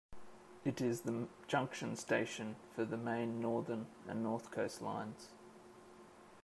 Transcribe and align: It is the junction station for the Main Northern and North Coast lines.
It 0.65 0.81
is 0.81 1.01
the 1.01 1.27
junction 1.47 1.95
station 1.95 2.55
for 2.71 2.85
the 2.85 2.97
Main 2.97 3.39
Northern 3.39 3.85
and 4.07 4.23
North 4.23 4.49
Coast 4.49 4.81
lines. 4.81 5.29